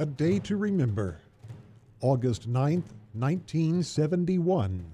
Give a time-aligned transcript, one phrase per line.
[0.00, 1.22] A Day to Remember,
[2.02, 4.86] August 9th, 1971.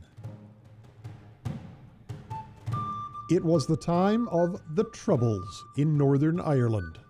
[3.29, 7.01] It was the time of the Troubles in Northern Ireland.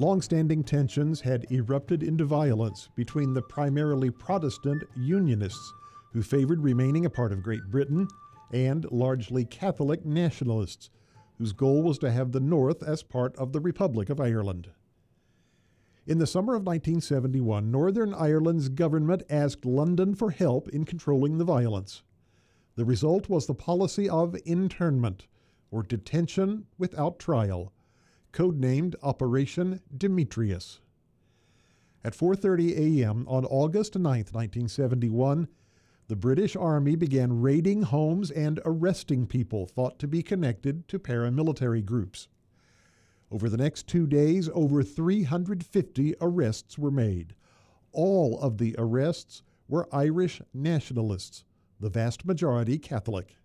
[0.00, 5.72] Long-standing tensions had erupted into violence between the primarily Protestant Unionists,
[6.12, 8.08] who favored remaining a part of Great Britain,
[8.52, 10.90] and largely Catholic nationalists,
[11.38, 14.70] whose goal was to have the North as part of the Republic of Ireland.
[16.06, 21.44] In the summer of 1971, Northern Ireland's government asked London for help in controlling the
[21.44, 22.02] violence.
[22.76, 25.26] The result was the policy of internment,
[25.70, 27.72] or detention without trial,
[28.32, 30.80] codenamed Operation Demetrius.
[32.02, 33.26] At 4:30 a.m.
[33.28, 35.48] on August 9, 1971,
[36.08, 41.84] the British Army began raiding homes and arresting people thought to be connected to paramilitary
[41.84, 42.28] groups.
[43.30, 47.34] Over the next two days, over 350 arrests were made.
[47.92, 51.44] All of the arrests were Irish nationalists,
[51.78, 53.36] the vast majority Catholic.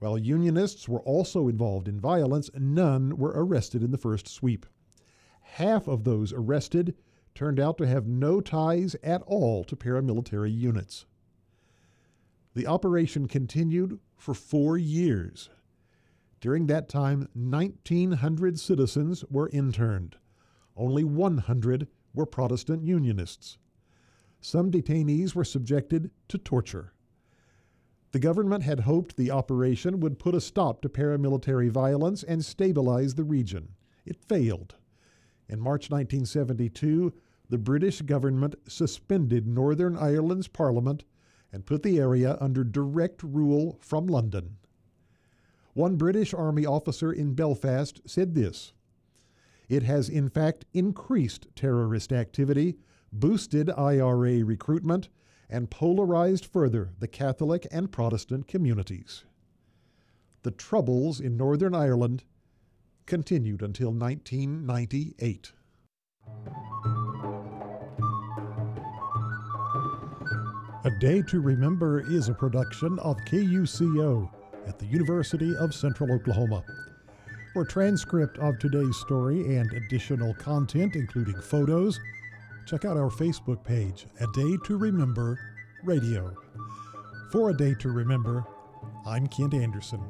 [0.00, 4.66] While Unionists were also involved in violence, none were arrested in the first sweep.
[5.42, 6.94] Half of those arrested
[7.34, 11.06] turned out to have no ties at all to paramilitary units.
[12.54, 15.50] The operation continued for four years.
[16.40, 20.16] During that time, 1,900 citizens were interned.
[20.76, 23.58] Only 100 were Protestant Unionists.
[24.40, 26.92] Some detainees were subjected to torture.
[28.12, 33.14] The government had hoped the operation would put a stop to paramilitary violence and stabilize
[33.14, 33.74] the region.
[34.06, 34.76] It failed.
[35.48, 37.12] In March 1972,
[37.50, 41.04] the British government suspended Northern Ireland's parliament
[41.52, 44.56] and put the area under direct rule from London.
[45.78, 48.72] One British Army officer in Belfast said this
[49.68, 52.78] It has in fact increased terrorist activity,
[53.12, 55.08] boosted IRA recruitment,
[55.48, 59.24] and polarized further the Catholic and Protestant communities.
[60.42, 62.24] The troubles in Northern Ireland
[63.06, 65.52] continued until 1998.
[70.84, 74.28] A Day to Remember is a production of KUCO
[74.68, 76.62] at the University of Central Oklahoma.
[77.54, 81.98] For transcript of today's story and additional content, including photos,
[82.66, 85.38] check out our Facebook page, A Day to Remember
[85.82, 86.36] Radio.
[87.32, 88.44] For A Day to Remember,
[89.06, 90.00] I'm Kent Anderson.